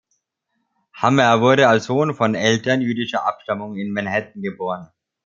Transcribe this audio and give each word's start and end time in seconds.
Hammer 0.93 1.41
wurde 1.41 1.67
als 1.67 1.85
Sohn 1.85 2.15
von 2.15 2.33
Eltern 2.33 2.81
jüdischer 2.81 3.23
Abstammung 3.23 3.75
in 3.75 3.93
Manhattan 3.93 4.41
geboren. 4.41 4.89